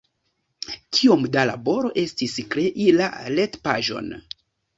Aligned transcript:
Kiom 0.97 1.27
da 1.35 1.43
laboro 1.49 1.91
estis 2.05 2.35
krei 2.55 2.87
la 2.97 3.11
retpaĝon? 3.37 4.11